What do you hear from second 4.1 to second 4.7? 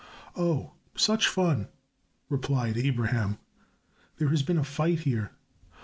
"There has been a